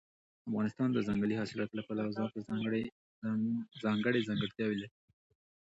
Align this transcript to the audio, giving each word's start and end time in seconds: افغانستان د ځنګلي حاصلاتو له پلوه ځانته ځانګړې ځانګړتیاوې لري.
افغانستان 0.49 0.89
د 0.93 0.97
ځنګلي 1.07 1.35
حاصلاتو 1.41 1.77
له 1.77 1.83
پلوه 1.87 2.15
ځانته 2.17 2.39
ځانګړې 3.81 4.19
ځانګړتیاوې 4.29 4.77
لري. 4.81 4.91